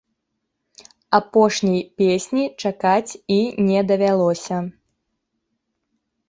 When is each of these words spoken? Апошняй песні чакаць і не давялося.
Апошняй 1.17 1.83
песні 2.03 2.43
чакаць 2.63 3.11
і 3.37 3.37
не 3.67 3.79
давялося. 3.93 4.57